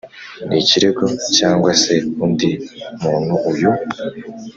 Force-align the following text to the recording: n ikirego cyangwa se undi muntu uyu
n 0.47 0.49
ikirego 0.61 1.05
cyangwa 1.37 1.71
se 1.81 1.93
undi 2.25 2.49
muntu 3.03 3.33
uyu 3.51 3.71